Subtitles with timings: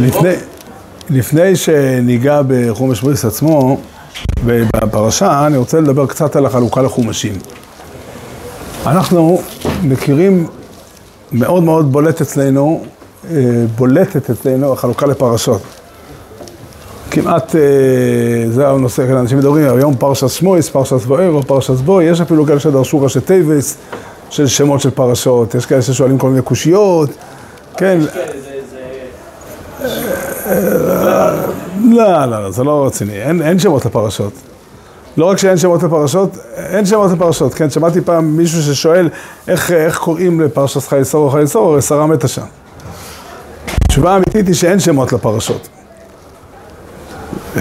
[0.00, 0.32] לפני,
[1.10, 3.80] לפני שניגע בחומש בריס עצמו,
[4.44, 7.38] בפרשה, אני רוצה לדבר קצת על החלוקה לחומשים.
[8.86, 9.42] אנחנו
[9.82, 10.46] מכירים
[11.32, 12.84] מאוד מאוד בולט אצלנו,
[13.30, 13.36] אה,
[13.76, 15.62] בולטת אצלנו החלוקה לפרשות.
[17.10, 17.60] כמעט, אה,
[18.50, 23.02] זה הנושא, אנשים מדברים, היום פרשת שמות, פרשת וארא, פרשת בא, יש אפילו כאלה שדרשו
[23.02, 23.76] ראשי תיבות
[24.30, 27.10] של שמות של פרשות, יש כאלה ששואלים כל מיני קושיות,
[27.76, 27.98] כן.
[30.46, 34.32] לא, לא, לא, זה לא רציני, אין, שמות לפרשות.
[35.16, 37.70] לא רק שאין שמות לפרשות, אין שמות לפרשות, כן?
[37.70, 39.08] שמעתי פעם מישהו ששואל
[39.48, 42.42] איך, איך קוראים לפרשת חיי סורו חיי סורו, הרי שרה מתה שם.
[43.84, 45.68] התשובה האמיתית היא שאין שמות לפרשות.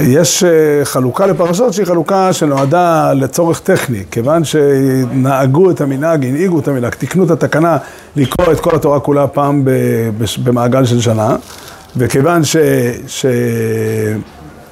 [0.02, 6.68] יש אה, חלוקה לפרשות שהיא חלוקה שנועדה לצורך טכני, כיוון שנהגו את המנהג, הנהיגו את
[6.68, 7.78] המנהג, תיקנו את התקנה
[8.16, 9.64] לקרוא את כל התורה כולה פעם
[10.44, 11.36] במעגל של שנה,
[11.98, 12.58] וכיוון ש...
[13.08, 13.26] ש...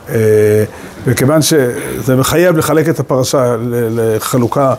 [0.10, 0.64] אה,
[1.06, 4.74] וכיוון שזה מחייב לחלק את הפרשה לחלוקה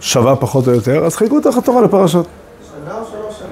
[0.00, 2.26] שווה פחות או יותר, אז חילקו את התורה לפרשות.
[2.84, 3.50] שנה או שלוש שנים?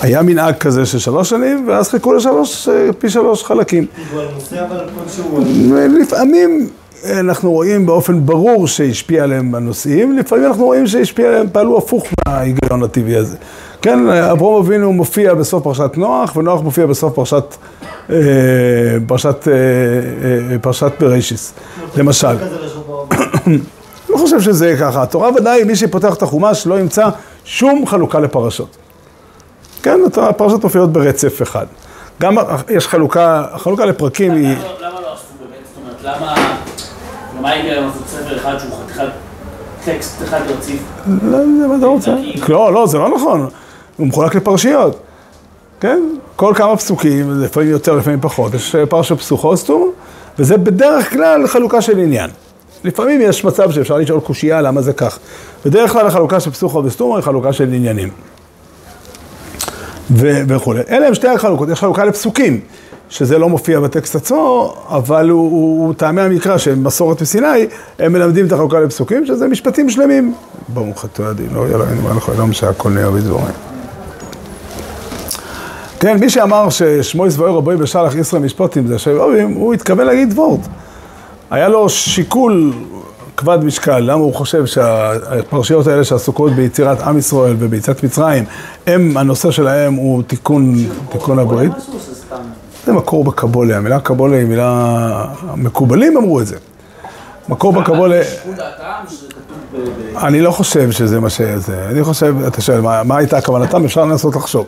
[0.00, 3.86] היה מנהג כזה של שלוש שנים, ואז חיכו לשלוש, אה, פי שלוש חלקים.
[6.00, 6.68] לפעמים
[7.04, 12.82] אנחנו רואים באופן ברור שהשפיע עליהם בנושאים, לפעמים אנחנו רואים שהשפיע עליהם, פעלו הפוך מההיגיון
[12.82, 13.36] הטבעי הזה.
[13.82, 17.56] כן, אברום אבינו מופיע בסוף פרשת נוח, ונוח מופיע בסוף פרשת,
[18.10, 18.16] אה,
[19.06, 21.54] פרשת, אה, פרשת בראשיס,
[21.96, 22.36] למשל.
[24.10, 25.02] לא חושב שזה ככה.
[25.02, 27.08] התורה ודאי, מי שפותח את החומש לא ימצא
[27.44, 28.76] שום חלוקה לפרשות.
[29.82, 31.66] כן, הפרשות מופיעות ברצף אחד.
[32.20, 32.36] גם
[32.68, 34.56] יש חלוקה, החלוקה לפרקים היא...
[34.80, 35.66] למה לא עשו באמת?
[35.66, 36.34] זאת אומרת, למה...
[37.40, 39.08] מה הגיע להם לעשות ספר אחד שהוא חתיכת
[39.84, 40.82] טקסט אחד רציף?
[41.22, 42.14] לא, זה מה אתה רוצה.
[42.48, 43.48] לא, לא, זה לא נכון.
[44.00, 45.00] הוא מחולק לפרשיות.
[45.80, 46.02] כן?
[46.36, 48.54] כל כמה פסוקים, לפעמים יותר, לפעמים פחות.
[48.54, 49.90] יש פרשה פסוכוסטום,
[50.38, 52.30] וזה בדרך כלל חלוקה של עניין.
[52.84, 55.18] לפעמים יש מצב שאפשר לשאול קושייה למה זה כך.
[55.64, 58.08] בדרך כלל החלוקה של פסוכו וסטומו היא חלוקה של עניינים.
[60.10, 60.80] וכולי.
[60.90, 62.60] אלה הם שתי החלוקות, יש חלוקה לפסוקים,
[63.08, 67.66] שזה לא מופיע בטקסט עצמו, אבל הוא, הוא, הוא טעמי המקרא שהם מסורת מסיני,
[67.98, 70.34] הם מלמדים את החלוקה לפסוקים, שזה משפטים שלמים.
[70.68, 71.22] ברוך אתה
[71.52, 73.69] לא יאללה, אני אומר לך, לא שהכל נהיה בדבורים.
[76.00, 80.60] כן, מי שאמר ששמו יסבויר רבוי בשלח ישראל משפוטים זה שאוהבים, הוא התכוון להגיד וורט.
[81.50, 82.72] היה לו שיקול
[83.36, 88.44] כבד משקל, למה הוא חושב שהפרשיות האלה שעסוקות ביצירת עם ישראל וביציאת מצרים,
[88.86, 90.74] הם, הנושא שלהם הוא תיקון,
[91.08, 91.72] תיקון הברית.
[92.86, 96.56] זה מקור בקבולה, המילה קבולה היא מילה, המקובלים אמרו את זה.
[97.48, 98.20] מקור בקבולה...
[100.16, 103.84] אני לא חושב שזה מה שזה, אני חושב, אתה שואל, מה הייתה כוונתם?
[103.84, 104.66] אפשר לנסות לחשוב.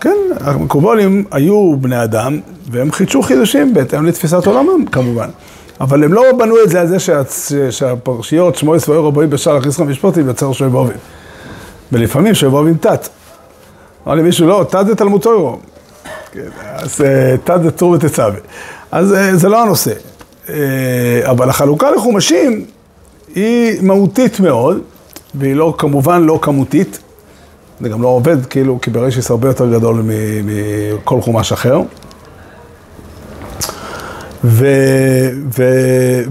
[0.00, 5.28] כן, המקובולים היו בני אדם, והם חידשו חידושים בהתאם לתפיסת עולמם, כמובן.
[5.80, 6.96] אבל הם לא בנו את זה על זה
[7.70, 10.96] שהפרשיות, שמו יסבויר רבוי בשער ישראל משפוטים יוצר שובבים.
[11.92, 13.08] ולפעמים שובבים תת.
[14.06, 15.58] אמר לי מישהו, לא, תת זה תלמוד תוירו.
[16.32, 16.40] כן,
[16.74, 18.38] אז אה, תת זה צור ותצווה.
[18.90, 19.92] אז אה, זה לא הנושא.
[20.48, 20.54] אה,
[21.22, 22.64] אבל החלוקה לחומשים
[23.34, 24.80] היא מהותית מאוד,
[25.34, 26.98] והיא לא, כמובן לא כמותית.
[27.80, 30.02] זה גם לא עובד, כאילו, כי בראשיס הרבה יותר גדול
[30.44, 31.80] מכל חומש אחר.
[34.44, 34.66] ו,
[35.58, 35.64] ו,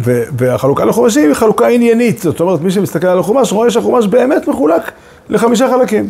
[0.03, 4.47] ו, והחלוקה לחומשים היא חלוקה עניינית, זאת אומרת, מי שמסתכל על החומש רואה שהחומש באמת
[4.47, 4.91] מחולק
[5.29, 6.09] לחמישה חלקים.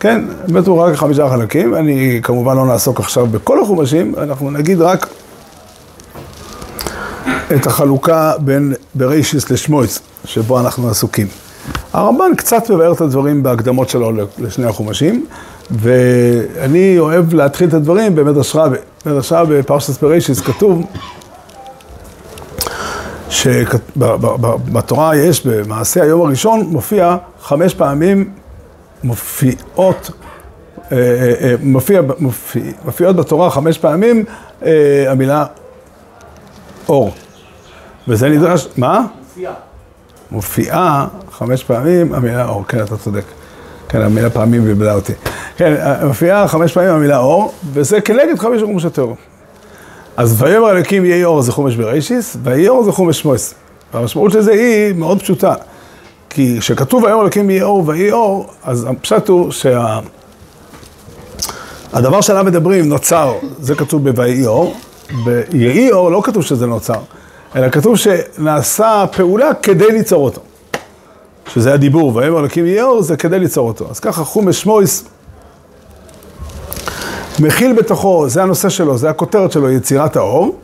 [0.00, 4.80] כן, באמת הוא רק חמישה חלקים, אני כמובן לא נעסוק עכשיו בכל החומשים, אנחנו נגיד
[4.80, 5.06] רק
[7.54, 11.26] את החלוקה בין בראשיס לשמואץ, שבו אנחנו עסוקים.
[11.92, 15.26] הרמב"ן קצת מבאר את הדברים בהקדמות שלו לשני החומשים,
[15.70, 18.76] ואני אוהב להתחיל את הדברים במדרש רבי.
[19.06, 20.86] במדרש רבי בפרשת בראשיס כתוב
[23.28, 28.30] שבתורה יש, במעשה היום הראשון, מופיע חמש פעמים
[29.04, 30.10] מופיעות,
[30.92, 34.24] אה, אה, אה, מופיע, מופיע, מופיעות בתורה חמש פעמים
[35.08, 35.44] המילה
[36.88, 37.12] אור.
[38.08, 39.06] וזה נדרש, מה?
[39.20, 39.54] מופיעה.
[40.32, 43.24] מופיעה חמש פעמים המילה אור, כן, אתה צודק.
[43.88, 45.12] כן, המילה פעמים בלבלה אותי.
[45.56, 45.74] כן,
[46.06, 49.16] מופיעה חמש פעמים המילה אור, וזה כנגד חמש חומש הטרור.
[50.16, 53.54] אז ויאמר אלוקים יהי אור זה חומש בראשיס, ויהי אור זה חומש שמואס.
[53.94, 55.54] והמשמעות של זה היא מאוד פשוטה.
[56.30, 59.98] כי כשכתוב ויאמר אלוקים יהי אור ויהי אור, אז הפשט הוא שה...
[61.92, 64.76] הדבר שעליו מדברים נוצר, זה כתוב ב"ויהי אור",
[65.24, 67.00] ביהי אור לא כתוב שזה נוצר,
[67.56, 70.40] אלא כתוב שנעשה פעולה כדי ליצור אותו.
[71.48, 73.90] שזה הדיבור, ויאמר אלוקים יהי אור, זה כדי ליצור אותו.
[73.90, 75.04] אז ככה חומש שמואס
[77.40, 80.56] מכיל בתוכו, זה הנושא שלו, זה הכותרת שלו, יצירת האור,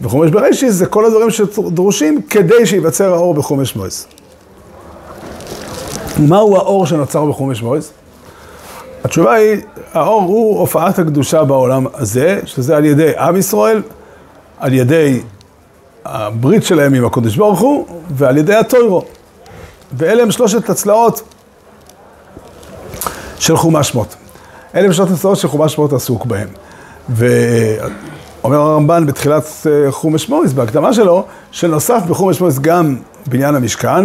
[0.00, 4.06] וחומש בראשיס זה כל הדברים שדרושים כדי שייווצר האור בחומש מויס.
[6.18, 7.92] מהו האור שנוצר בחומש מויס?
[9.04, 9.56] התשובה היא,
[9.92, 13.82] האור הוא הופעת הקדושה בעולם הזה, שזה על ידי עם ישראל,
[14.58, 15.20] על ידי
[16.04, 19.04] הברית שלהם עם הקודש ברוך הוא, ועל ידי הטוירו.
[19.92, 21.22] ואלה הם שלושת הצלעות
[23.38, 24.14] של חומש שמות.
[24.74, 26.48] אלה הם שלושת הצלעות של חומש שמות עסוק בהם.
[27.08, 32.96] ואומר הרמב"ן בתחילת אה, חומש מויס, בהקדמה שלו, שנוסף בחומש מויס גם
[33.26, 34.04] בניין המשכן,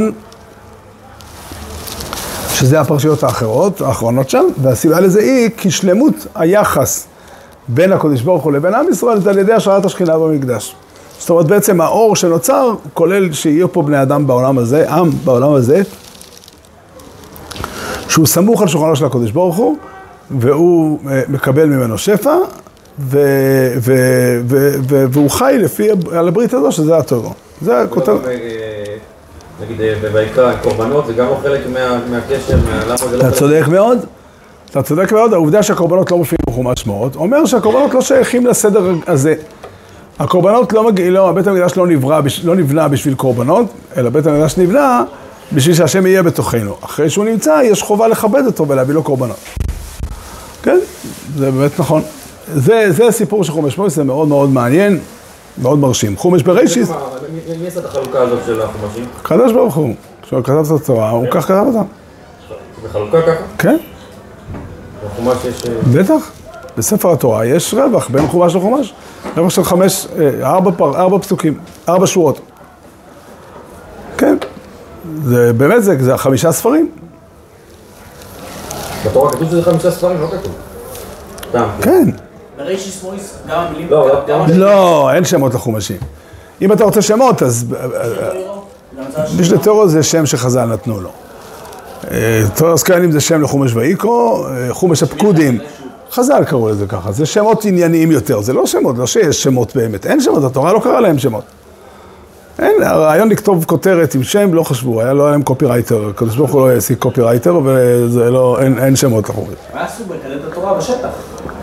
[2.53, 7.07] שזה הפרשיות האחרות, האחרונות שם, והסיבה לזה היא כי שלמות היחס
[7.67, 10.75] בין הקודש ברוך הוא לבין עם ישראל זה על ידי השראת השכינה במקדש.
[11.19, 15.81] זאת אומרת, בעצם האור שנוצר כולל שיהיו פה בני אדם בעולם הזה, עם בעולם הזה,
[18.09, 19.77] שהוא סמוך על שולחנו של הקודש ברוך הוא,
[20.31, 22.35] והוא אה, מקבל ממנו שפע,
[22.99, 27.33] ו- ו- ו- ו- והוא חי לפי, על הברית הזו, שזה הטובו.
[27.61, 28.21] זה הכותרת.
[29.61, 31.61] נגיד אה, בויקרא, קורבנות, זה גם חלק
[32.11, 32.57] מהקשר,
[33.09, 33.19] זה לא...
[33.19, 33.97] אתה צודק מאוד.
[34.71, 39.35] אתה צודק מאוד, העובדה שהקורבנות לא מופיעים בחומש שמות, אומר שהקורבנות לא שייכים לסדר הזה.
[40.19, 43.65] הקורבנות לא מגיעים, לא, בית המקדש לא, נברא, לא נבנה בשביל קורבנות,
[43.97, 45.03] אלא בית המקדש נבנה
[45.53, 46.75] בשביל שהשם יהיה בתוכנו.
[46.81, 49.37] אחרי שהוא נמצא, יש חובה לכבד אותו ולהביא לו קורבנות.
[50.63, 50.79] כן,
[51.35, 52.01] זה באמת נכון.
[52.53, 54.99] זה, זה הסיפור של חומש מויס, זה מאוד מאוד מעניין,
[55.61, 56.17] מאוד מרשים.
[56.17, 56.89] חומש בראשיס...
[57.61, 59.05] מי עשה את החלוקה הזאת של החומשים?
[59.19, 59.93] הקדוש ברוך הוא.
[60.21, 61.81] כשהוא כתב את התורה, הוא כך כתב אותה.
[62.83, 63.43] בחלוקה ככה?
[63.57, 63.77] כן.
[65.05, 65.65] בחומש יש...
[65.65, 66.31] אה, בטח.
[66.77, 68.93] בספר התורה יש רווח בין חומש לחומש.
[69.37, 71.59] רווח של חמש, אה, ארבע, פר, ארבע פסוקים,
[71.89, 72.39] ארבע שורות.
[74.17, 74.37] כן.
[75.23, 76.89] זה באמת, זה, זה חמישה ספרים.
[79.05, 80.53] בתורה כתוב שזה חמישה ספרים, לא כתוב.
[81.81, 82.09] כן.
[83.47, 83.89] המילים...
[83.89, 85.97] לא, לא, אין שמות לחומשים.
[86.61, 87.65] אם אתה רוצה שמות, אז...
[89.39, 91.09] משנה תורה זה שם שחז"ל נתנו לו.
[92.55, 95.59] תורת כהנים זה שם לחומש ויקרא, חומש הפקודים,
[96.11, 100.05] חז"ל קראו לזה ככה, זה שמות ענייניים יותר, זה לא שמות, לא שיש שמות באמת,
[100.05, 101.43] אין שמות, התורה לא קראה להם שמות.
[102.59, 106.51] אין, הרעיון לכתוב כותרת עם שם, לא חשבו, היה לא היה להם קופירייטר, הקדוש ברוך
[106.51, 109.53] הוא לא העסיק קופירייטר, וזה לא, אין, אין שמות לחומש.
[109.73, 111.09] מה עשו את התורה בשטח?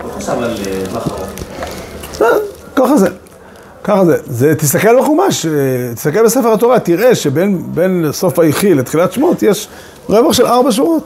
[0.04, 0.54] לא חשב על
[0.90, 1.08] טווח
[2.22, 2.26] אה,
[2.76, 3.08] ככה זה.
[3.84, 4.16] ככה זה.
[4.26, 5.52] זה, תסתכל בחומש, אה,
[5.94, 9.68] תסתכל בספר התורה, תראה שבין סוף היחי לתחילת שמות יש
[10.08, 11.04] רווח של ארבע שורות.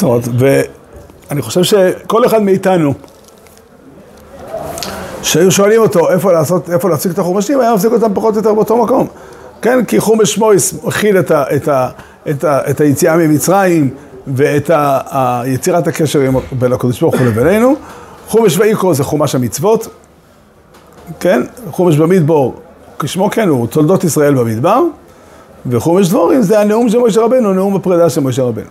[0.00, 0.22] צרות.
[0.38, 2.94] ואני חושב שכל אחד מאיתנו,
[5.22, 8.54] שהיו שואלים אותו איפה לעשות, איפה להפסיק את החומשים, היה מפסיק אותם פחות או יותר
[8.54, 9.06] באותו מקום.
[9.62, 11.88] כן, כי חומש שמויס מכיל את, ה, את, ה,
[12.30, 13.90] את, ה, את היציאה ממצרים
[14.26, 16.20] ואת ה, יצירת הקשר
[16.52, 17.74] בין הקדוש ברוך הוא לבינינו.
[18.28, 19.88] חומש ויקרו זה חומש המצוות,
[21.20, 21.42] כן?
[21.70, 22.54] חומש במדבור,
[22.98, 24.82] כשמו כן הוא, תולדות ישראל במדבר,
[25.66, 28.70] וחומש דבורים זה הנאום של משה רבנו, נאום הפרידה של משה רבנו.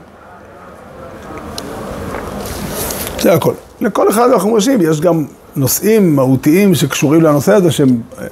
[3.21, 3.53] זה הכל.
[3.81, 5.25] לכל אחד מהחומשים יש גם
[5.55, 7.97] נושאים מהותיים שקשורים לנושא הזה שהם...
[8.19, 8.27] אה,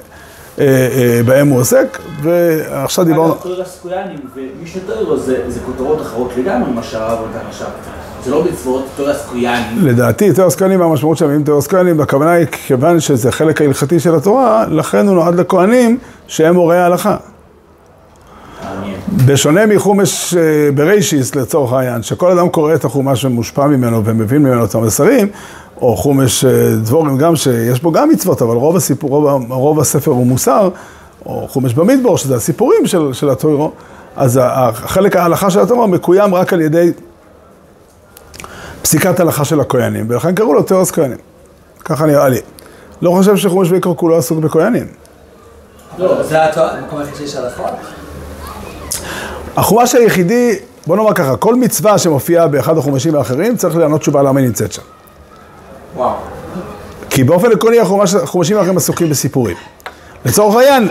[0.60, 3.32] אה, אה, בהם הוא עוסק, ועכשיו דיברנו...
[3.32, 7.66] אגב, תוירס קויאנים ומישנה תוירו זה כותרות אחרות לגמרי ממה שהרב נתן עכשיו.
[8.24, 9.86] זה לא מצוות תוירס קויאנים.
[9.86, 14.14] לדעתי, תוירס קויאנים, המשמעות שלהם, אם תוירס קויאנים, הכוונה היא, כיוון שזה חלק ההלכתי של
[14.14, 17.16] התורה, לכן הוא נועד לכהנים שהם הורי ההלכה.
[19.16, 20.34] בשונה מחומש
[20.74, 25.28] בריישיס לצורך העניין, שכל אדם קורא את החומש ומושפע ממנו ומבין ממנו את המסרים,
[25.80, 26.50] או חומש אה,
[26.82, 30.68] דבורים גם, שיש בו גם מצוות, אבל רוב הסיפור, רוב, רוב הספר הוא מוסר,
[31.26, 33.72] או חומש במדבור, שזה הסיפורים של, של הטוירו,
[34.16, 36.92] אז החלק ההלכה של הטוירו מקוים רק על ידי
[38.82, 41.18] פסיקת הלכה של הכהנים, ולכן קראו לו תיאורס כהנים.
[41.84, 42.40] ככה נראה לי.
[43.02, 44.86] לא חושב שחומש ויקרו כולו עסוק בכהנים.
[45.98, 47.70] לא, זה המקום היחיד שיש הלכות.
[49.58, 54.40] החומש היחידי, בוא נאמר ככה, כל מצווה שמופיעה באחד החומשים האחרים, צריך לענות תשובה למה
[54.40, 54.82] היא נמצאת שם.
[55.96, 56.14] וואו.
[57.10, 59.56] כי באופן עקרוני החומשים האחרים עסוקים בסיפורים.
[60.24, 60.88] לצורך העניין,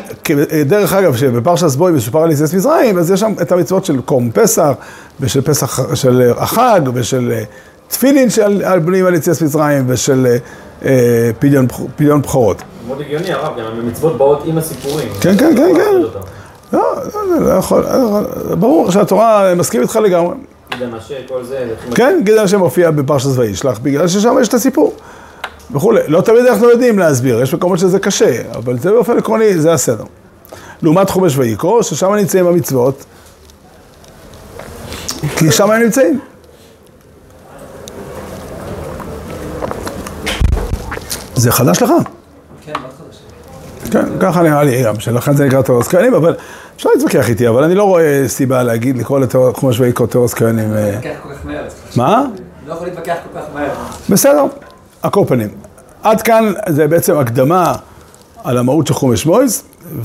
[0.66, 4.32] דרך אגב, שבפרשת בוי מסופר על יציאת מצרים, אז יש שם את המצוות של קום
[4.32, 4.72] פסח,
[5.20, 7.44] ושל פסח, של החג, ושל אה,
[7.88, 10.38] תפילין של בנויים על יציאת מצרים, ושל
[10.86, 11.32] אה,
[11.96, 12.62] פדיון בכורות.
[12.88, 15.08] מאוד הגיוני הרב, גם המצוות באות עם הסיפורים.
[15.22, 16.20] כן, כן, כן, כן.
[16.74, 20.36] לא, לא לא, לא יכול, לא, לא, לא ברור שהתורה מסכים איתך לגמרי.
[20.72, 21.76] גדעון השם, כל זה...
[21.96, 24.96] כן, גדעון השם מופיע בפרשת צבאי וישלח, בגלל ששם יש את הסיפור.
[25.72, 26.02] וכולי.
[26.08, 30.04] לא תמיד אנחנו יודעים להסביר, יש מקומות שזה קשה, אבל זה באופן עקרוני, זה הסדר.
[30.82, 33.06] לעומת חומש ויקרו, ששם נמצאים המצוות,
[35.38, 36.20] כי שם הם נמצאים.
[41.36, 41.92] זה חדש לך?
[42.66, 43.18] כן, מה חדש?
[43.92, 46.36] כן, ככה נראה לי גם, שלכן זה נקרא תיאורס כהנים, אבל
[46.76, 50.74] אפשר להתווכח איתי, אבל אני לא רואה סיבה להגיד, לקרוא לחומש ויקרא תיאורס כהנים.
[50.74, 51.64] אה, להתווכח כל כך מהר.
[51.96, 52.26] מה?
[52.68, 53.70] לא יכול להתווכח כל כך מהר.
[54.10, 54.46] בסדר,
[55.02, 55.50] על כל פנים.
[56.04, 57.76] עד כאן זה בעצם הקדמה
[58.44, 59.64] על המהות של חומש מויס,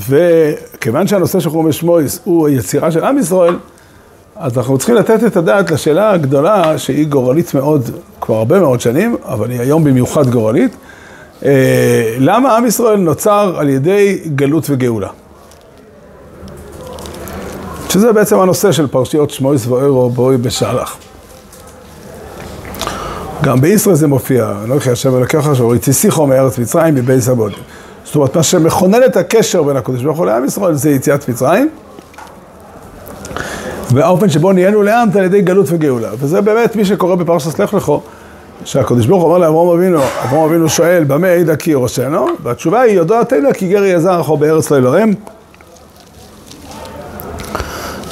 [0.08, 3.56] וכיוון שהנושא של חומש מויס הוא היצירה של עם ישראל,
[4.36, 9.16] אז אנחנו צריכים לתת את הדעת לשאלה הגדולה, שהיא גורלית מאוד, כבר הרבה מאוד שנים,
[9.24, 10.76] אבל היא היום במיוחד גורלית.
[11.44, 15.08] אה, למה עם ישראל נוצר על ידי גלות וגאולה?
[17.88, 20.96] שזה בעצם הנושא של פרשיות שמויס ואוירו בואי בשלח.
[23.42, 27.52] גם בישראל זה מופיע, לא יחי השם אלוקיך אשר הציסיכו מארץ מצרים מבי סבוד.
[28.04, 31.70] זאת אומרת, מה שמכונן את הקשר בין הקדוש ברוך הוא לעם ישראל זה יציאת מצרים.
[33.90, 36.08] והאופן שבו נהיינו לעם זה על ידי גלות וגאולה.
[36.18, 38.02] וזה באמת מי שקורא בפרשת לך לכו,
[38.64, 42.26] שהקדוש ברוך הוא אומר לאברהם אבינו, אברהם אבינו שואל, במה העידה כי יורשנו?
[42.42, 45.10] והתשובה היא, יודעת תדע כי גר יזר אחו בארץ לא ילרם.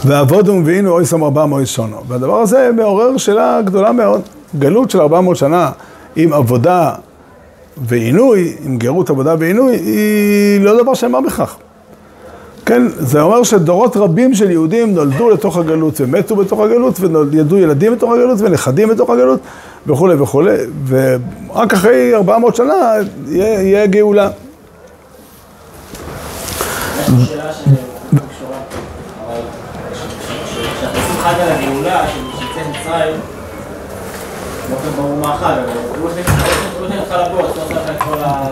[0.05, 2.01] ועבודו ומביאינו אוי סם ארבע מועד שונו.
[2.09, 4.21] והדבר הזה מעורר שאלה גדולה מאוד.
[4.59, 5.71] גלות של 400 שנה
[6.17, 6.93] עם עבודה
[7.77, 11.57] ועינוי, עם גרות עבודה ועינוי, היא לא דבר שאמר בכך.
[12.67, 17.93] כן, זה אומר שדורות רבים של יהודים נולדו לתוך הגלות ומתו בתוך הגלות וילדו ילדים
[17.93, 19.41] בתוך הגלות ונכדים בתוך הגלות
[19.87, 22.75] וכולי וכולי, ורק אחרי 400 שנה
[23.29, 24.31] יהיה, יהיה גאולה.
[31.25, 32.05] הגאולה,
[34.97, 35.17] ברור
[36.81, 38.47] לא נלך לבוא, אז לא עושה לך את כל ה...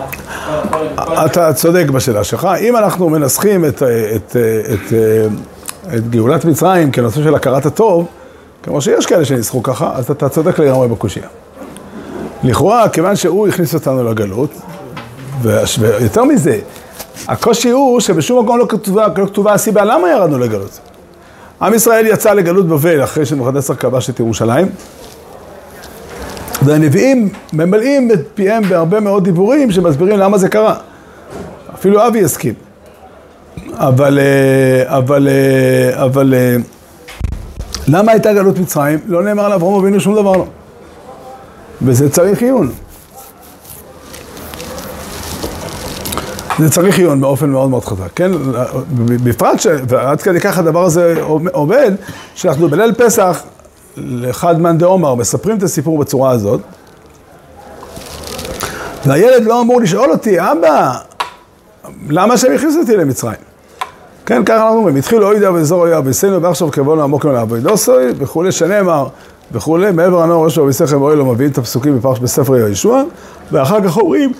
[1.25, 2.47] אתה צודק בשאלה שלך.
[2.61, 3.83] אם אנחנו מנסחים את,
[4.15, 4.35] את,
[4.73, 4.93] את,
[5.95, 8.07] את גאולת מצרים כנושא של הכרת הטוב,
[8.63, 11.27] כמו שיש כאלה שניסחו ככה, אז אתה צודק לגמרי בקושייה.
[12.43, 14.51] לכאורה, כיוון שהוא הכניס אותנו לגלות,
[15.41, 16.59] ויותר מזה,
[17.27, 20.79] הקושי הוא שבשום מקום לא כתובה, לא כתובה הסיבה למה ירדנו לגלות.
[21.61, 24.69] עם ישראל יצא לגלות בבל אחרי שנבוכדנצר כבש את ירושלים,
[26.61, 30.75] והנביאים ממלאים את פיהם בהרבה מאוד דיבורים שמסבירים למה זה קרה.
[31.73, 32.53] אפילו אבי הסכים.
[33.73, 36.55] אבל, אה, אבל, אה, אבל, אה,
[37.87, 38.99] למה הייתה גלות מצרים?
[39.07, 40.45] לא נאמר על אברהם אבינו שום דבר לא.
[41.81, 42.71] וזה צריך עיון.
[46.59, 48.31] זה צריך עיון באופן מאוד מאוד חזק, כן?
[49.23, 49.67] בפרט ש...
[49.87, 51.15] ועד כדי כך הדבר הזה
[51.51, 51.91] עובד,
[52.35, 53.43] שאנחנו בליל פסח,
[53.99, 56.61] לאחד מאן דעומר, מספרים את הסיפור בצורה הזאת,
[59.05, 60.93] והילד לא אמור לשאול אותי, אבא,
[62.09, 63.35] למה שהם הכניסו אותי למצרים?
[64.25, 68.05] כן, ככה אנחנו אומרים, התחילו אוי דא ואזור אויה ועשינו ועכשיו קרבנו עמוק לעבוד דוסוי
[68.17, 69.07] וכולי, שנאמר
[69.51, 73.01] וכולי, מעבר הנאור יש לו ויסכם אוי לא מביאים את הפסוקים בפרש בספר יהושע,
[73.51, 74.31] ואחר כך אומרים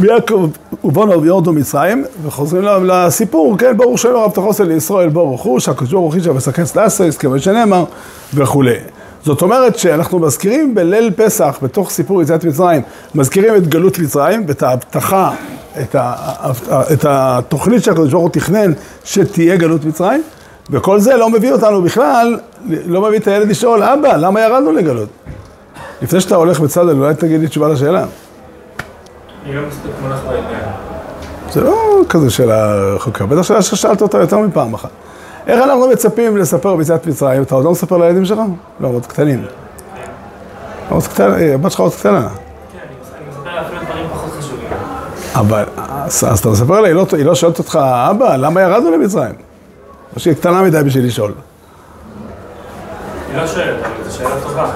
[0.00, 0.50] ויעקב
[0.84, 6.14] ובונו ויורדו מצרים, וחוזרים לסיפור, כן, ברוך שם הרב תחוסן לישראל ברוך הוא, שהקדוש ברוך
[6.14, 7.84] הוא אישה וסכן סלאסריס, כמה שנאמר,
[8.34, 8.76] וכולי.
[9.24, 12.82] זאת אומרת שאנחנו מזכירים בליל פסח, בתוך סיפור יציאת מצרים,
[13.14, 15.30] מזכירים את גלות מצרים, ואת ההבטחה,
[15.80, 16.14] את, ה,
[16.92, 18.72] את התוכנית שהקדוש ברוך הוא תכנן
[19.04, 20.22] שתהיה גלות מצרים,
[20.70, 22.38] וכל זה לא מביא אותנו בכלל,
[22.86, 25.08] לא מביא את הילד לשאול, אבא, למה ירדנו לגלות?
[26.02, 28.04] לפני שאתה הולך בצד, אולי תגיד לי תשובה לשאלה.
[29.54, 30.64] לא מספיק מונח בעניין.
[31.50, 34.90] זה לא כזה שאלה חוקה, בטח שאלה ששאלת אותה יותר מפעם אחת.
[35.46, 37.42] איך אנחנו מצפים לספר ביציאת מצרים?
[37.42, 38.38] אתה עוד לא מספר לילדים שלך?
[38.80, 39.44] לא, עוד קטנים.
[40.88, 42.28] עוד קטנה, אה, הבת שלך עוד קטנה.
[42.72, 42.78] כן.
[45.34, 47.78] אבל, אז, אז אתה מספר לה, היא לא, היא לא שואלת אותך,
[48.10, 49.34] אבא, למה ירדנו למצרים?
[50.14, 51.32] או שהיא קטנה מדי בשביל לשאול.
[53.28, 54.70] היא לא שואלת, אבל זו שאלה טובה.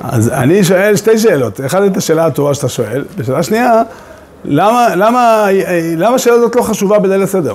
[0.00, 1.60] אז אני שואל שתי שאלות.
[1.66, 3.82] אחת את השאלה הטובה שאתה שואל, ושאלה שנייה,
[4.44, 5.46] למה, למה,
[5.96, 7.54] למה השאלה הזאת לא חשובה בליל הסדר?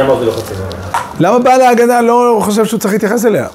[0.00, 0.98] אמרתי לו חצי דבר.
[1.20, 3.46] למה בעל ההגנה לא חושב שהוא צריך להתייחס אליה?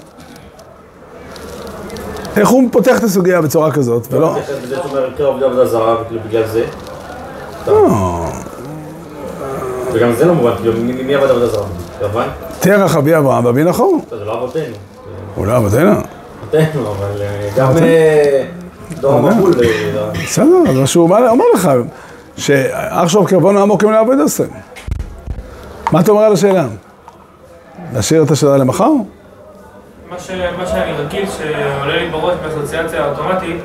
[2.37, 4.31] איך הוא פותח את הסוגיה בצורה כזאת, ולא...
[4.31, 5.95] מתייחס בזה שהוא אומר, קרב עבודה עבודה זרה,
[6.27, 6.63] בגלל זה.
[7.67, 8.25] לא.
[9.93, 11.65] וגם זה לא מובן, כאילו, מי מי עבד עבודה זרה?
[12.59, 14.01] תרח אבי אברהם ואבי נחור.
[14.09, 14.75] זה לא אבותינו.
[15.35, 15.91] הוא לא אבותינו.
[15.91, 18.43] אבותינו, אבל אה, גם אה,
[18.99, 19.13] דור.
[19.13, 19.53] המבול.
[19.63, 21.69] אה, בסדר, אז מה שהוא אומר אומר לך,
[22.37, 24.43] שעכשיו קרבנו עמוק מן העבוד עושה.
[25.91, 26.65] מה אתה אומר על השאלה?
[27.93, 28.89] להשאיר את השאלה למחר?
[30.09, 33.57] מה שאני רגיל שעולה לי בראש באסוציאציה האוטומטית,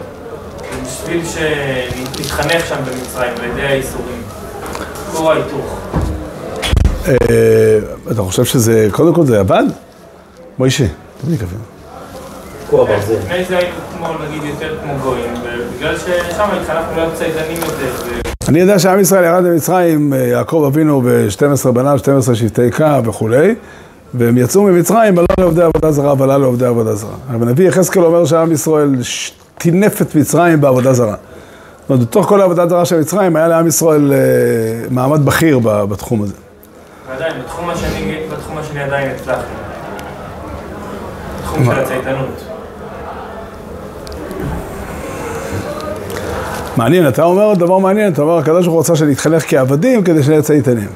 [0.60, 4.22] זה בשביל שנתחנך שם במצרים על ידי האיסורים.
[5.12, 5.78] כור ההיתוך.
[7.08, 7.14] אה,
[8.12, 9.64] אתה חושב שזה, קודם כל זה עבד?
[10.58, 10.84] מוישה,
[13.20, 18.60] לפני זה היינו כמו, נגיד, יותר כמו גויים, ובגלל ששם התחלפנו להיות צייתנים יותר, אני
[18.60, 23.54] יודע שעם ישראל ירד למצרים, אה, יעקב אבינו ב-12 בניו, 12 שבטי קה וכולי,
[24.14, 27.14] והם יצאו ממצרים, עלה לעובדי עבודה זרה ועלה לעובדי עבודה זרה.
[27.30, 28.94] אבל הנביא יחזקאל אומר שעם ישראל
[29.58, 31.14] טינף את מצרים בעבודה זרה.
[31.14, 34.18] זאת אומרת, בתוך כל העבודה זרה של מצרים, היה לעם ישראל אה,
[34.90, 36.34] מעמד בכיר בתחום הזה.
[37.10, 39.57] ועדיין, בתחום השני, בתחום השני עדיין הצלחנו.
[41.48, 42.44] בתחום של הצייתנות.
[46.76, 50.42] מעניין, אתה אומר דבר מעניין, אתה אומר, הקדוש ברוך הוא רצה שנתחנך כעבדים כדי שנהיה
[50.42, 50.88] צייתנים.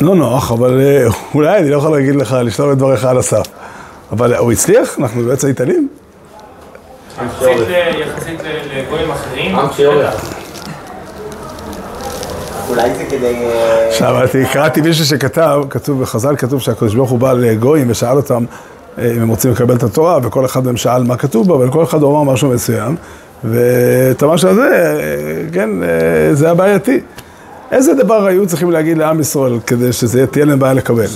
[0.00, 3.46] לא נוח, אבל אה, אולי אני לא יכול להגיד לך, לשלול את דבריך על הסף.
[4.12, 4.98] אבל הוא הצליח?
[4.98, 5.88] אנחנו באמת צייתנים?
[8.00, 8.40] יחסית
[8.74, 9.56] לגויים אחרים.
[9.56, 10.31] עם.
[12.72, 13.34] אולי זה כדי...
[13.34, 14.16] אה, עכשיו,
[14.52, 18.44] קראתי מישהו שכתב, כתוב בחז"ל, כתוב שהקדוש ברוך הוא בא לגויים ושאל אותם
[18.98, 21.84] אה, אם הם רוצים לקבל את התורה, וכל אחד מהם שאל מה כתוב בה, ולכל
[21.84, 22.96] אחד הוא אמר משהו מסוים,
[23.44, 25.70] ואת המשהו הזה, אה, כן,
[26.32, 27.00] זה הבעייתי.
[27.70, 31.06] איזה דבר היו צריכים להגיד לעם ישראל כדי שזה תהיה להם בעיה לקבל?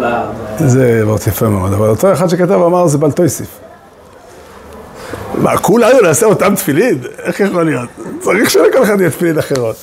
[0.00, 0.30] להר.
[0.58, 3.67] זה מאוד יפה מאוד, אבל אותו אחד שכתב אמר זה בל תויסיף.
[5.42, 6.98] מה, כולנו נעשה אותם תפילין?
[7.18, 7.88] איך יכול להיות?
[8.20, 9.76] צריך שלכל אחד יהיה תפילין אחרות.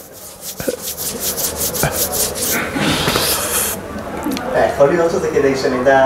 [4.55, 6.05] אה, יכול להיות שזה כדי שנדע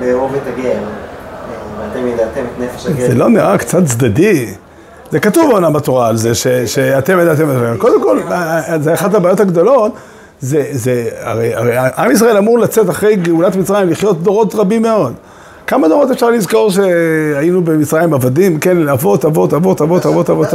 [0.00, 0.70] לאהוב את הגר.
[0.70, 0.78] אה,
[1.78, 3.06] ואתם ידעתם את נפש הגר.
[3.06, 4.54] זה לא נראה קצת צדדי.
[5.10, 7.74] זה כתוב אומנם בתורה על זה, ש, שאתם ידעתם את זה.
[7.78, 9.92] קודם כל, אה, זה אחת הבעיות הגדולות,
[10.40, 15.14] זה, זה, הרי, הרי עם ישראל אמור לצאת אחרי גאולת מצרים, לחיות דורות רבים מאוד.
[15.66, 18.60] כמה דורות אפשר לזכור שהיינו במצרים עבדים?
[18.60, 20.48] כן, אבות, אבות, אבות, אבות, אבות, אבות.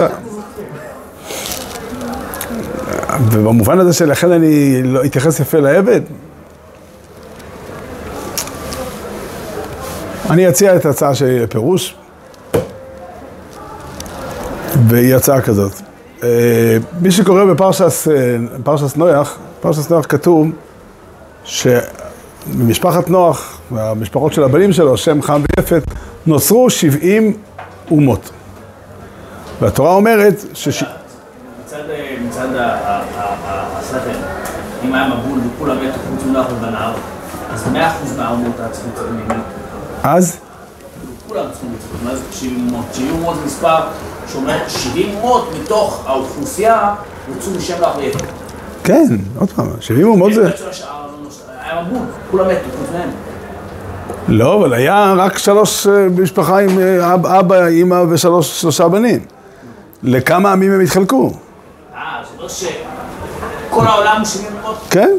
[3.32, 6.02] ובמובן הזה שלכן אני לא אתייחס יפה לעבד,
[10.30, 11.96] אני אציע את ההצעה שלי לפירוש,
[14.88, 15.72] והיא הצעה כזאת.
[16.24, 20.48] אה, מי שקורא בפרשס אה, פרשס נויח, פרשס נויח כתוב
[21.44, 25.84] שממשפחת נוח, והמשפחות של הבנים שלו, שם, חם ויפת,
[26.26, 27.38] נוצרו 70
[27.92, 28.30] אומות.
[29.62, 30.84] והתורה אומרת שש...
[31.66, 31.78] מצד,
[32.28, 34.18] מצד ה- ה- ה- ה- השכל,
[34.86, 36.92] אם היה מבול וכולם מתו חוץ מנוח ובניו,
[37.54, 39.06] אז מאה אחוז מהאומות היה צריך לצאת.
[40.04, 40.38] אז,
[41.28, 42.86] כולם צריכים לצאת, מה זה 70 אומות?
[42.94, 43.78] 70 אומות זה מספר
[44.32, 46.96] שאומר 70 אומות מתוך האוכלוסייה
[47.38, 48.24] יצאו משם ויפת.
[48.84, 50.50] כן, עוד פעם, 70 אומות זה...
[51.60, 52.02] היה מבול,
[52.32, 53.10] כולם מתו חוץ מהם.
[54.32, 59.20] לא, אבל היה רק שלוש אה, משפחה עם אה, אב- אבא, אימא ושלוש, שלושה בנים.
[60.04, 61.32] לכמה עמים הם התחלקו?
[61.96, 62.00] אה,
[62.38, 62.70] זה לא שכל
[63.88, 64.78] העולם הוא 70 אומות.
[64.90, 65.16] כן.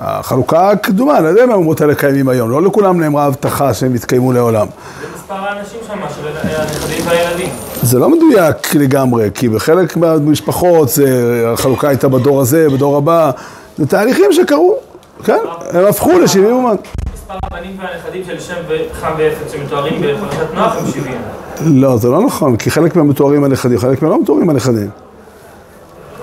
[0.00, 3.94] החלוקה הקדומה, אני לא יודע אם האומות האלה קיימים היום, לא לכולם נאמרה הבטחה שהם
[3.94, 4.66] יתקיימו לעולם.
[5.00, 6.28] זה מספר האנשים שם, של
[6.60, 7.48] הנכדים והילדים.
[7.82, 11.06] זה לא מדויק לגמרי, כי בחלק מהמשפחות זה,
[11.54, 13.30] החלוקה הייתה בדור הזה, בדור הבא,
[13.78, 14.76] זה תהליכים שקרו,
[15.24, 15.38] כן,
[15.70, 16.88] הם הפכו ל-70 אומות.
[17.34, 21.14] מספר הבנים והנכדים של שם וחם ואפת שמתוארים בפרשת נוח הם 70.
[21.60, 24.90] לא, זה לא נכון, כי חלק מהם מתוארים הנכדים, חלק מהם לא מתוארים הנכדים.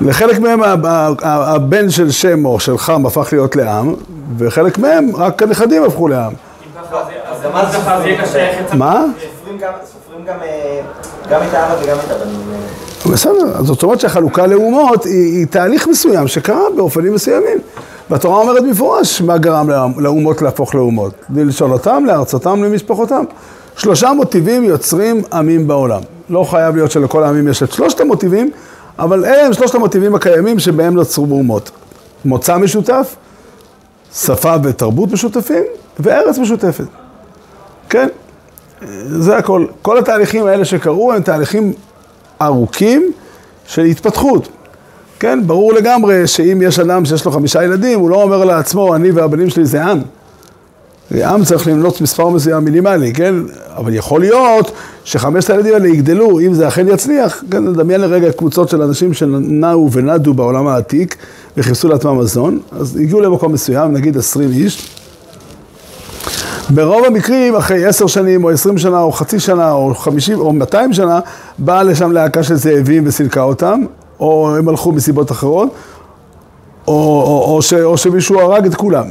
[0.02, 0.60] לחלק מהם
[1.24, 3.94] הבן של שם או של חם הפך להיות לעם,
[4.38, 6.32] וחלק מהם רק הנכדים הפכו לעם.
[6.32, 6.36] אם
[6.84, 8.76] ככה זה- אז גם אז ככה זה יהיה קשה איך יצא...
[8.76, 9.06] מה?
[9.40, 10.82] סופרים גם- סופרים גם, אה,
[11.30, 12.36] גם את האבא וגם את הבנים.
[13.06, 13.12] אה.
[13.12, 17.58] בסדר, אז זאת אומרת שהחלוקה לאומות היא תהליך מסוים שקרה באופנים מסוימים.
[18.10, 21.14] והתורה אומרת במפורש מה גרם לאומות להפוך לאומות.
[21.36, 23.24] ללשונותם, לארצותם, למשפחותם.
[23.78, 26.02] שלושה מוטיבים יוצרים עמים בעולם.
[26.30, 28.52] לא חייב להיות שלכל העמים יש את שלושת המוטיבים,
[29.00, 31.72] אבל אלה הם שלושת המוטיבים הקיימים שבהם נוצרו אומות.
[32.26, 33.16] מוצא משותף,
[34.14, 35.64] שפה ותרבות משותפים,
[36.00, 36.86] וארץ משותפת.
[37.90, 38.08] כן?
[39.06, 39.66] זה הכל.
[39.82, 41.74] כל התהליכים האלה שקרו הם תהליכים
[42.42, 43.12] ארוכים
[43.66, 44.48] של התפתחות.
[45.20, 49.12] כן, ברור לגמרי שאם יש אדם שיש לו חמישה ילדים, הוא לא אומר לעצמו, אני
[49.12, 50.02] והבנים שלי זה עם.
[51.12, 53.36] עם צריך למנות מספר מסוים מינימלי, כן?
[53.76, 54.72] אבל יכול להיות
[55.04, 59.92] שחמשת הילדים האלה יגדלו, אם זה אכן יצליח, כן, נדמיין לרגע קבוצות של אנשים שנעו
[59.92, 61.16] ונדו בעולם העתיק
[61.58, 64.90] וחיפשו לעצמם מזון, אז הגיעו למקום מסוים, נגיד עשרים איש,
[66.70, 70.94] ברוב המקרים, אחרי עשר שנים, או עשרים שנה, או חצי שנה, או חמישים, או מאתיים
[70.94, 71.20] שנה,
[71.58, 73.82] באה לשם להקה של זאבים וסילקה אותם,
[74.20, 75.70] או הם הלכו מסיבות אחרות,
[76.88, 79.06] או, או, או, ש, או שמישהו הרג את כולם.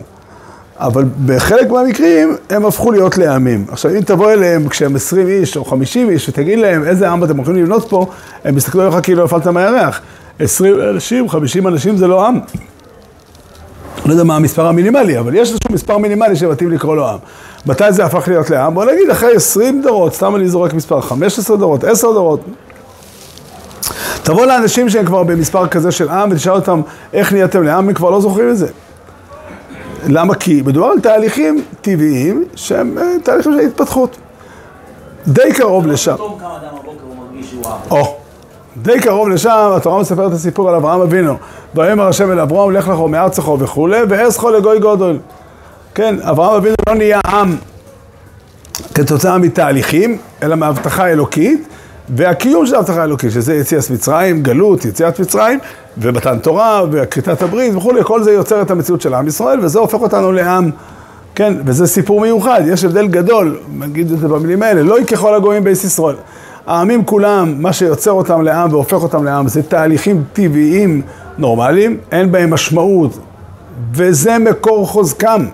[0.78, 3.64] אבל בחלק מהמקרים הם הפכו להיות לעמים.
[3.70, 7.36] עכשיו, אם תבוא אליהם כשהם 20 איש או 50 איש ותגיד להם איזה עם אתם
[7.36, 8.06] הולכים לבנות פה,
[8.44, 10.00] הם יסתכלו עליך כאילו נפלת מהירח.
[10.38, 12.38] 20 אנשים, 50 אנשים זה לא עם.
[14.06, 17.18] לא יודע מה המספר המינימלי, אבל יש איזשהו מספר מינימלי שמתאים לקרוא לו עם.
[17.66, 18.74] מתי זה הפך להיות לעם?
[18.74, 22.40] בוא נגיד אחרי 20 דורות, סתם אני זורק מספר, 15 דורות, 10 דורות.
[24.26, 26.80] תבוא לאנשים שהם כבר במספר כזה של עם ותשאל אותם
[27.12, 28.66] איך נהייתם לעם, הם כבר לא זוכרים את זה.
[30.08, 30.34] למה?
[30.34, 34.16] כי מדובר על תהליכים טבעיים שהם אה, תהליכים של התפתחות.
[35.26, 36.16] די קרוב לשם.
[37.50, 37.72] שהוא עם.
[37.90, 38.16] או,
[38.76, 41.36] די קרוב לשם, התורה מספרת את הסיפור על אברהם אבינו.
[41.74, 45.18] ויאמר השם אל אברהם, לך לך מארצך וכולי, ואסכו לגוי גודל.
[45.94, 47.56] כן, אברהם אבינו לא נהיה עם
[48.94, 51.68] כתוצאה מתהליכים, אלא מהבטחה אלוקית,
[52.08, 55.58] והקיום של ההבטחה האלוקית, שזה יציאת מצרים, גלות, יציאת מצרים,
[55.98, 60.00] ומתן תורה, וכריתת הברית וכולי, כל זה יוצר את המציאות של עם ישראל, וזה הופך
[60.00, 60.70] אותנו לעם.
[61.34, 65.64] כן, וזה סיפור מיוחד, יש הבדל גדול, נגיד את זה במילים האלה, לא ככל הגויים
[65.64, 66.16] בייס ישראל.
[66.66, 71.02] העמים כולם, מה שיוצר אותם לעם והופך אותם לעם, זה תהליכים טבעיים
[71.38, 73.18] נורמליים, אין בהם משמעות,
[73.92, 75.46] וזה מקור חוזקם.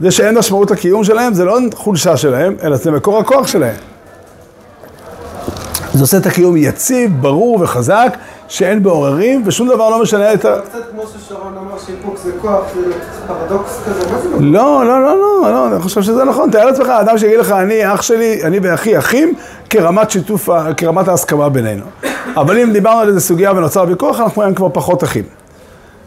[0.00, 3.76] זה שאין משמעות לקיום שלהם, זה לא חולשה שלהם, אלא זה מקור הכוח שלהם.
[5.98, 8.16] זה עושה את הקיום יציב, ברור וחזק,
[8.48, 10.54] שאין בו עוררים, ושום דבר לא משנה את ה...
[10.60, 12.80] קצת כמו ששרון אמר שאיפוק זה כוח, זה
[13.26, 14.84] פרדוקס כזה, מה זה לא?
[14.84, 16.50] לא, לא, לא, לא, אני חושב שזה נכון.
[16.50, 19.34] תאר לעצמך, אדם שיגיד לך, אני אח שלי, אני ואחי אחים,
[19.70, 21.84] כרמת שיתוף, כרמת ההסכמה בינינו.
[22.36, 25.24] אבל אם דיברנו על איזה סוגיה ונוצר ויכוח, אנחנו היום כבר פחות אחים.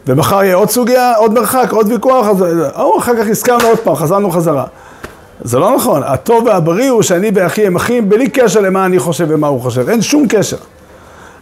[0.08, 2.44] ומחר יהיה עוד סוגיה, עוד מרחק, עוד ויכוח, אז
[2.76, 4.66] או, אחר כך הסכמנו עוד פעם, חזרנו חזרה.
[5.42, 6.02] זה לא נכון.
[6.06, 9.90] הטוב והבריא הוא שאני ואחי הם אחים בלי קשר למה אני חושב ומה הוא חושב.
[9.90, 10.58] אין שום קשר.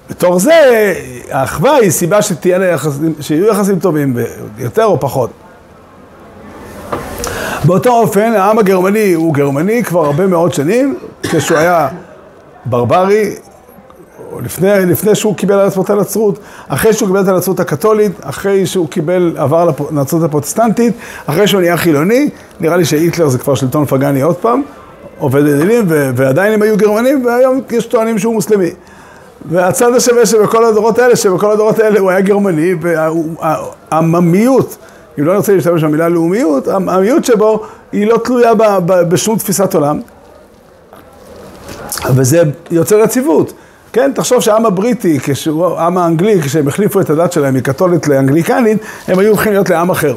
[0.10, 0.94] בתוך זה,
[1.32, 4.18] האחווה היא סיבה שתהיה יחסים, שיהיו יחסים טובים,
[4.58, 5.30] יותר או פחות.
[7.64, 11.88] באותו אופן, העם הגרמני הוא גרמני כבר הרבה מאוד שנים, כשהוא היה
[12.66, 13.36] ברברי,
[14.44, 18.66] לפני, לפני שהוא קיבל על עצמו את הנצרות, אחרי שהוא קיבל את הנצרות הקתולית, אחרי
[18.66, 20.94] שהוא קיבל, עבר לנצרות הפרוטסטנטית,
[21.26, 24.62] אחרי שהוא נהיה חילוני, נראה לי שהיטלר זה כבר שלטון פגאני עוד פעם,
[25.18, 28.70] עובד אלילים, ועדיין הם היו גרמנים, והיום יש טוענים שהוא מוסלמי.
[29.46, 34.78] והצד השווה שבכל הדורות האלה, שבכל הדורות האלה הוא היה גרמני, והעממיות,
[35.20, 38.54] אם לא נרצה להשתמש במילה לאומיות, העממיות שבו היא לא תלויה
[38.88, 40.00] בשום תפיסת עולם.
[42.16, 43.54] וזה יוצר יציבות.
[43.94, 45.20] כן, תחשוב שהעם הבריטי,
[45.78, 50.16] העם האנגלי, כשהם החליפו את הדת שלהם מקתולית לאנגליקנית, הם היו הולכים להיות לעם אחר.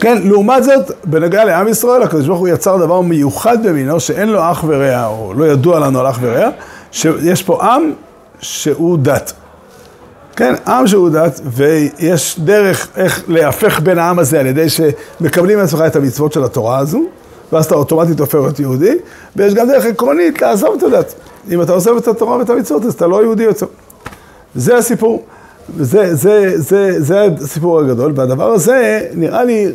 [0.00, 4.50] כן, לעומת זאת, בנוגע לעם ישראל, הקדוש ברוך הוא יצר דבר מיוחד במינו, שאין לו
[4.50, 6.48] אח ורע, או לא ידוע לנו על אח ורע,
[6.92, 7.92] שיש פה עם
[8.40, 9.32] שהוא דת.
[10.36, 15.80] כן, עם שהוא דת, ויש דרך איך להפך בין העם הזה על ידי שמקבלים מעצמך
[15.86, 17.02] את המצוות של התורה הזו,
[17.52, 18.94] ואז אתה אוטומטית הופך להיות יהודי,
[19.36, 21.14] ויש גם דרך עקרונית לעזוב את הדת.
[21.50, 23.66] אם אתה עוזב את התורה ואת המצוות, אז אתה לא יהודי יותר.
[24.54, 25.22] זה הסיפור.
[25.78, 29.66] זה, זה, זה, זה הסיפור הגדול, והדבר הזה נראה לי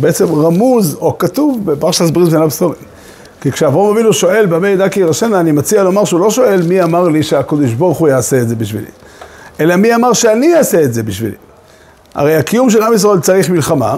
[0.00, 2.78] בעצם רמוז או כתוב בפרשת ברית בין הבשורים.
[3.40, 6.82] כי כשאברהם אבינו שואל במה ידע כי ירשנה, אני מציע לומר שהוא לא שואל מי
[6.82, 8.90] אמר לי שהקדוש ברוך הוא יעשה את זה בשבילי,
[9.60, 11.36] אלא מי אמר שאני אעשה את זה בשבילי.
[12.14, 13.96] הרי הקיום של עם ישראל צריך מלחמה,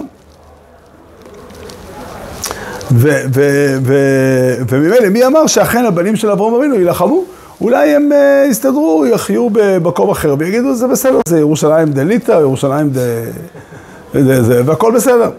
[4.69, 7.25] וממילא מי אמר שאכן הבנים של אברהם אבינו יילחמו?
[7.61, 12.99] אולי הם uh, יסתדרו, יחיו במקום אחר ויגידו זה בסדר, זה ירושלים דליטא, ירושלים ד...
[14.41, 15.31] זה, והכל בסדר.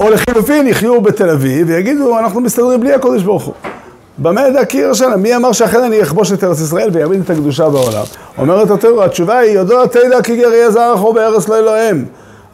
[0.00, 3.54] או לחילופין יחיו בתל אביב ויגידו אנחנו מסתדרים בלי הקודש ברוך הוא.
[4.18, 5.16] במה ידע כי ירשנה?
[5.16, 8.04] מי אמר שאכן אני אכבוש את ארץ ישראל ויעמיד את הקדושה בעולם?
[8.38, 12.04] אומרת התורה, התשובה היא, יודו תדע כי גר יהיה או בארץ לא אלוהים.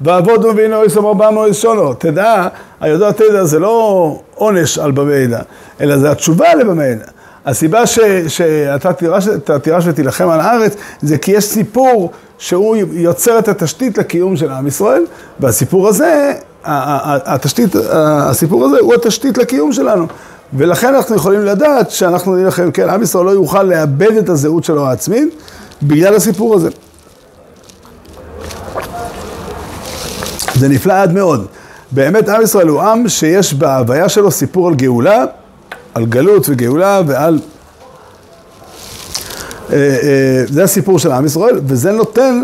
[0.00, 1.94] ועבודו והנה איסו ארבע מועד שונו.
[1.94, 2.48] תדע,
[2.80, 5.40] היודע תדע זה לא עונש על במה ידע,
[5.80, 7.04] אלא זה התשובה לבמה ידע.
[7.46, 9.28] הסיבה ש, שאתה תירש,
[9.62, 14.66] תירש ותילחם על הארץ, זה כי יש סיפור שהוא יוצר את התשתית לקיום של עם
[14.66, 15.04] ישראל,
[15.40, 16.32] והסיפור הזה,
[16.64, 20.06] התשתית, הסיפור הזה הוא התשתית לקיום שלנו.
[20.54, 24.86] ולכן אנחנו יכולים לדעת שאנחנו נלחם, כן, עם ישראל לא יוכל לאבד את הזהות שלו
[24.86, 25.34] העצמית
[25.82, 26.70] בגלל הסיפור הזה.
[30.60, 31.46] זה נפלא עד מאוד.
[31.90, 35.24] באמת עם ישראל הוא עם שיש בהוויה שלו סיפור על גאולה,
[35.94, 37.38] על גלות וגאולה ועל...
[39.72, 42.42] אה, אה, זה הסיפור של עם ישראל, וזה נותן,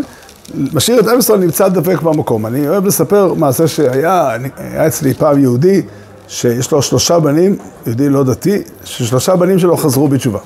[0.73, 2.45] משאיר את עם ישראל נמצא דבק במקום.
[2.45, 5.81] אני אוהב לספר מעשה שהיה, היה אצלי פעם יהודי
[6.27, 10.39] שיש לו שלושה בנים, יהודי לא דתי, ששלושה בנים שלו חזרו בתשובה.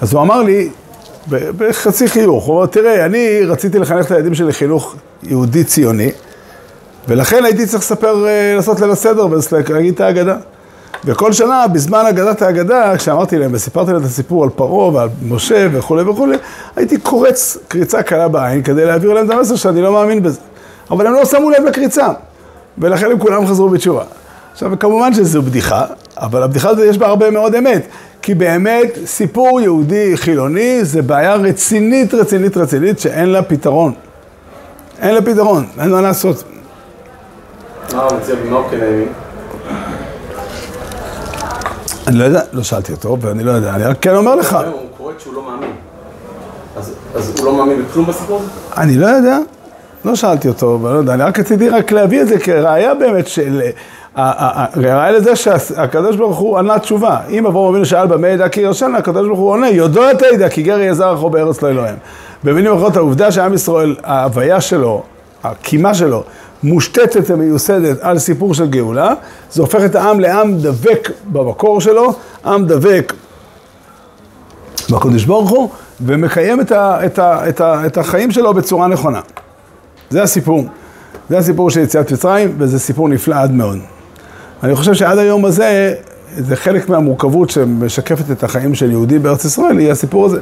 [0.00, 0.68] אז הוא אמר לי,
[1.30, 6.10] בחצי חיוך, הוא אמר, תראה, אני רציתי לחנך את הילדים שלי חינוך יהודי ציוני,
[7.08, 9.26] ולכן הייתי צריך לספר, אה, לעשות ליל הסדר
[9.68, 10.36] ולהגיד את ההגדה.
[11.04, 15.68] וכל שנה, בזמן הגדת ההגדה, כשאמרתי להם וסיפרתי להם את הסיפור על פרעה ועל משה
[15.72, 16.36] וכולי וכולי,
[16.76, 20.40] הייתי קורץ קריצה קלה בעין כדי להעביר להם את המסר שאני לא מאמין בזה.
[20.90, 22.08] אבל הם לא שמו לב לקריצה,
[22.78, 24.02] ולכן הם כולם חזרו בתשובה.
[24.52, 25.84] עכשיו, כמובן שזו בדיחה,
[26.16, 27.86] אבל הבדיחה הזאת יש בה הרבה מאוד אמת,
[28.22, 33.92] כי באמת סיפור יהודי חילוני זה בעיה רצינית, רצינית, רצינית, שאין לה פתרון.
[35.00, 36.44] אין לה פתרון, אין מה לעשות.
[37.94, 39.04] מה הוא מציע בנו כנעימי?
[42.06, 44.52] אני לא יודע, לא שאלתי אותו, ואני לא יודע, אני רק כן אומר לך.
[44.72, 45.70] הוא קורא שהוא לא מאמין.
[47.14, 48.82] אז- הוא לא מאמין בכלום בסיפור הזה?
[48.82, 49.38] אני לא יודע,
[50.04, 53.26] לא שאלתי אותו, ואני לא יודע, אני רק רציתי רק להביא את זה כראיה באמת
[53.28, 53.60] של...
[54.16, 57.16] ה- ה- ה- ראיה לזה שהקדוש ברוך הוא ענה תשובה.
[57.28, 60.48] אם אברהם אבינו שאל במה ידע כי ירשנה, הקדוש ברוך הוא עונה, יודו אתה ידע
[60.48, 61.94] כי גר יהיה זרח או בארץ לא אלוהים.
[62.44, 65.02] במילים אחרות, העובדה שעם ישראל, ההוויה שלו,
[65.44, 66.22] הקימה שלו,
[66.62, 69.14] מושתתת ומיוסדת על סיפור של גאולה,
[69.52, 72.12] זה הופך את העם לעם דבק במקור שלו,
[72.44, 73.12] עם דבק
[74.90, 79.20] בקדוש ברוך הוא, ומקיים את, ה, את, ה, את, ה, את החיים שלו בצורה נכונה.
[80.10, 80.64] זה הסיפור.
[81.30, 83.78] זה הסיפור של יציאת מצרים, וזה סיפור נפלא עד מאוד.
[84.62, 85.94] אני חושב שעד היום הזה,
[86.36, 90.40] זה חלק מהמורכבות שמשקפת את החיים של יהודי בארץ ישראל, היא הסיפור הזה.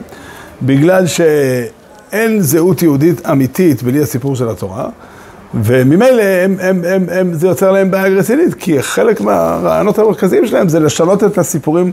[0.63, 4.89] בגלל שאין זהות יהודית אמיתית בלי הסיפור של התורה,
[5.55, 10.69] וממילא הם, הם, הם, הם, זה יוצר להם בעיה רצינית, כי חלק מהרעיונות המרכזיים שלהם
[10.69, 11.93] זה לשנות את הסיפורים,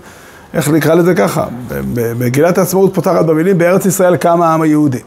[0.54, 1.46] איך נקרא לזה ככה,
[2.20, 5.00] מגילת העצמאות פותחת במילים, בארץ ישראל קם העם היהודי.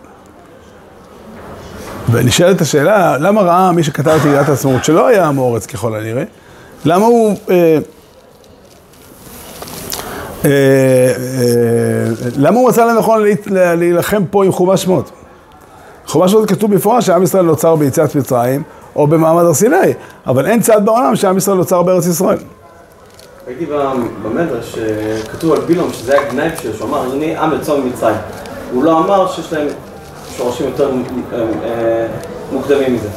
[2.10, 6.24] ונשאלת השאלה, למה ראה מי שכתב את מגילת העצמאות, שלא היה עם אורץ ככל הנראה,
[6.84, 7.36] למה הוא...
[7.50, 7.78] אה,
[10.44, 15.10] אה, אה, למה הוא מצא לנכון להילחם פה עם חומש שמות?
[16.06, 18.62] חומש שמות כתוב במפורש שעם ישראל נוצר ביציאת מצרים
[18.96, 19.76] או במעמד הר סיני,
[20.26, 22.38] אבל אין צד בעולם שעם ישראל נוצר בארץ ישראל.
[23.46, 23.66] ראיתי
[24.22, 24.74] במדרש
[25.24, 28.16] שכתוב על בילום שזה היה גנאי שלו, שהוא אמר, אני עם יצא ממצרים.
[28.72, 29.66] הוא לא אמר שיש להם
[30.36, 30.90] שורשים יותר
[31.32, 32.06] אה, אה,
[32.52, 33.08] מוקדמים מזה.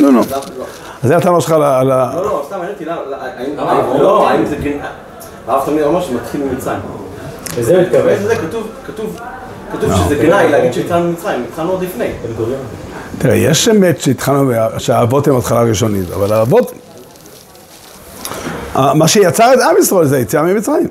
[0.00, 0.20] לא, לא.
[0.58, 0.64] לא.
[1.02, 1.82] אז זה הטענה שלך על ה...
[1.84, 3.56] לא, לא, סתם האם-
[4.00, 4.78] לא, האם זה גנאי,
[5.46, 6.80] הרב תמיד אומר שמתחיל ממצרים.
[7.58, 8.14] לזה הוא התכוון.
[8.18, 9.16] וזה כתוב, כתוב,
[9.72, 12.08] כתוב שזה גנאי להגיד שהתחלנו ממצרים, התחלנו עוד לפני.
[13.18, 16.72] תראה, יש אמת שהתחלנו, שהאבות הם התחלה ראשונית, אבל האבות,
[18.76, 20.88] אה, מה שיצר את עם ישראל זה היציאה ממצרים.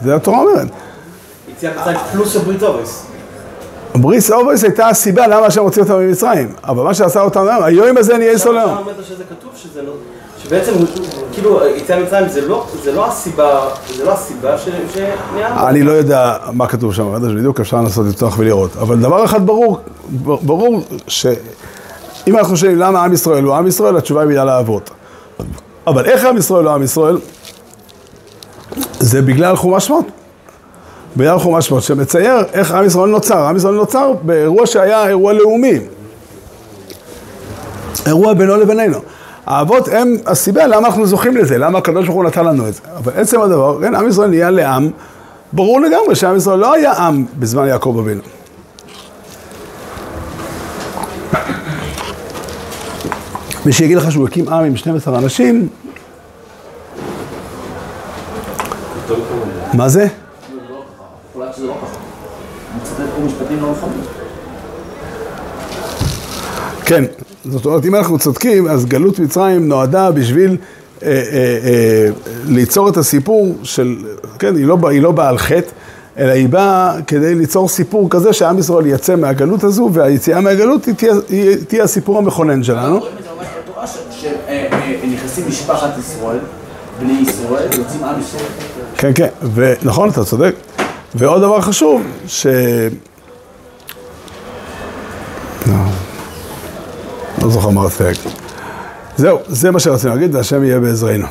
[0.00, 0.68] זה התורה אומרת.
[1.48, 3.06] יציאת מצרים פלוס הברית אובס.
[3.96, 8.18] בריס אובויס הייתה הסיבה למה השם הוציא אותם ממצרים, אבל מה שעשה אותם היום, הזה
[8.18, 8.78] נהיה ישראל שם היום.
[8.78, 9.92] אומר שזה כתוב שזה לא,
[10.44, 10.72] שבעצם
[11.32, 13.60] כאילו יציאה ממצרים זה לא, זה לא הסיבה,
[13.96, 15.68] זה לא הסיבה שנהיה.
[15.68, 19.46] אני לא יודע מה כתוב שם, בטח שבדיוק אפשר לנסות לפתוח ולראות, אבל דבר אחד
[19.46, 19.78] ברור,
[20.22, 24.90] ברור שאם אנחנו שואלים למה עם ישראל הוא עם ישראל, התשובה היא בגלל האבות.
[25.86, 27.18] אבל איך עם ישראל הוא עם ישראל?
[29.00, 30.06] זה בגלל חומש שמות.
[31.16, 33.38] בגלל חומש שמות, שמצייר איך עם ישראל נוצר.
[33.38, 35.78] עם ישראל נוצר באירוע שהיה אירוע לאומי.
[38.06, 38.98] אירוע בינו לבינינו.
[39.46, 42.80] האבות הם הסיבה למה אנחנו זוכים לזה, למה הקדוש ברוך הוא נתן לנו את זה.
[42.96, 44.90] אבל עצם הדבר, כן, עם ישראל נהיה לעם,
[45.52, 48.22] ברור לגמרי שעם ישראל לא היה עם בזמן יעקב אבינו.
[53.66, 55.68] מי שיגיד לך שהוא הקים עם עם 12 אנשים,
[59.74, 60.08] מה זה?
[61.56, 61.96] שזה לא ככה.
[62.72, 64.00] הוא מצטט פה משפטים לא נכונים.
[66.84, 67.04] כן,
[67.44, 70.56] זאת אומרת, אם אנחנו צודקים, אז גלות מצרים נועדה בשביל
[71.02, 71.22] אה, אה,
[71.64, 72.08] אה,
[72.48, 73.96] ליצור את הסיפור של,
[74.38, 75.70] כן, היא לא, היא לא באה על חטא,
[76.18, 80.94] אלא היא באה כדי ליצור סיפור כזה שעם ישראל יצא מהגלות הזו, והיציאה מהגלות היא
[80.94, 82.98] תהיה, היא תהיה הסיפור המכונן שלנו.
[82.98, 86.38] רואים את זה ממש בתורה שנכנסים משפחת ישראל,
[87.00, 88.44] בני ישראל, יוצאים עם ישראל.
[88.96, 90.54] כן, כן, ונכון, אתה צודק.
[91.14, 92.46] ועוד דבר חשוב, ש...
[95.66, 95.74] לא,
[97.42, 98.20] לא זוכר מה רציתי להגיד.
[99.16, 101.26] זהו, זה מה שרצינו להגיד, והשם יהיה בעזרנו.